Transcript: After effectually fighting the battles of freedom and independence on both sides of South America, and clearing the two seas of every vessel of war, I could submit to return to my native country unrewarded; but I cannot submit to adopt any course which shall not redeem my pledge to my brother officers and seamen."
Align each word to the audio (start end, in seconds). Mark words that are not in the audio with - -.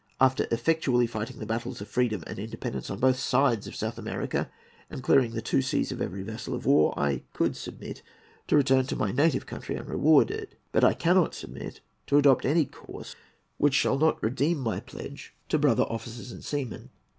After 0.19 0.47
effectually 0.49 1.05
fighting 1.05 1.37
the 1.37 1.45
battles 1.45 1.79
of 1.79 1.87
freedom 1.87 2.23
and 2.25 2.39
independence 2.39 2.89
on 2.89 2.97
both 2.97 3.19
sides 3.19 3.67
of 3.67 3.75
South 3.75 3.99
America, 3.99 4.49
and 4.89 5.03
clearing 5.03 5.33
the 5.33 5.43
two 5.43 5.61
seas 5.61 5.91
of 5.91 6.01
every 6.01 6.23
vessel 6.23 6.55
of 6.55 6.65
war, 6.65 6.91
I 6.99 7.21
could 7.33 7.55
submit 7.55 8.01
to 8.47 8.55
return 8.55 8.87
to 8.87 8.95
my 8.95 9.11
native 9.11 9.45
country 9.45 9.77
unrewarded; 9.77 10.55
but 10.71 10.83
I 10.83 10.95
cannot 10.95 11.35
submit 11.35 11.81
to 12.07 12.17
adopt 12.17 12.45
any 12.47 12.65
course 12.65 13.15
which 13.59 13.75
shall 13.75 13.99
not 13.99 14.23
redeem 14.23 14.57
my 14.57 14.79
pledge 14.79 15.35
to 15.49 15.57
my 15.57 15.61
brother 15.61 15.83
officers 15.83 16.31
and 16.31 16.43
seamen." 16.43 16.89